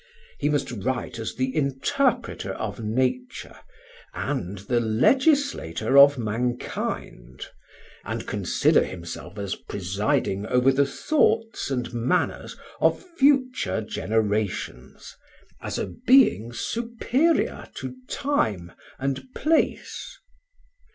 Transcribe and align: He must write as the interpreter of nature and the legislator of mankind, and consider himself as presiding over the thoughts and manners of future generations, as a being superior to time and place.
He 0.39 0.49
must 0.49 0.71
write 0.71 1.19
as 1.19 1.35
the 1.35 1.55
interpreter 1.55 2.53
of 2.53 2.79
nature 2.79 3.53
and 4.15 4.57
the 4.57 4.79
legislator 4.79 5.95
of 5.95 6.17
mankind, 6.17 7.45
and 8.03 8.25
consider 8.25 8.83
himself 8.83 9.37
as 9.37 9.53
presiding 9.53 10.47
over 10.47 10.71
the 10.71 10.87
thoughts 10.87 11.69
and 11.69 11.93
manners 11.93 12.57
of 12.79 12.99
future 13.15 13.79
generations, 13.81 15.15
as 15.61 15.77
a 15.77 15.85
being 16.07 16.51
superior 16.51 17.67
to 17.75 17.93
time 18.09 18.71
and 18.97 19.31
place. 19.35 20.17